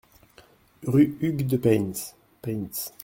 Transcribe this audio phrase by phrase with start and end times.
[0.87, 2.91] Rue Hugues de Payns, Payns